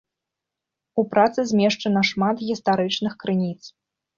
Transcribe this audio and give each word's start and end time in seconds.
У 1.01 1.03
працы 1.11 1.45
змешчана 1.51 2.01
шмат 2.13 2.43
гістарычных 2.49 3.13
крыніц. 3.25 3.59